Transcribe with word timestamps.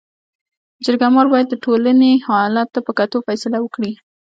جرګه 0.83 1.07
مار 1.15 1.27
باید 1.33 1.47
د 1.49 1.55
ټولني 1.65 2.11
حالت 2.27 2.67
ته 2.75 2.79
په 2.85 2.91
کتو 2.99 3.17
فيصله 3.27 3.57
وکړي. 3.61 3.91